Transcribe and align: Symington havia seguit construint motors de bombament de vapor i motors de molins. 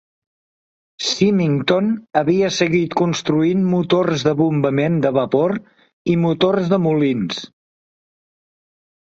Symington 1.07 1.91
havia 2.21 2.49
seguit 2.55 2.95
construint 3.01 3.61
motors 3.75 4.25
de 4.29 4.33
bombament 4.41 4.97
de 5.05 5.13
vapor 5.19 5.55
i 6.15 6.17
motors 6.25 6.73
de 6.75 6.81
molins. 6.89 7.45